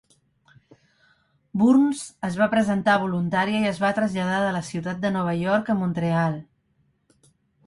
Burns 1.61 2.01
es 2.29 2.37
va 2.41 2.47
presentar 2.53 2.95
voluntària 3.03 3.61
i 3.65 3.69
es 3.73 3.83
va 3.85 3.93
traslladar 3.99 4.41
de 4.47 4.55
la 4.57 4.63
ciutat 4.71 5.05
de 5.05 5.13
Nova 5.19 5.37
York 5.45 5.71
a 5.71 5.77
Montreal. 5.85 6.41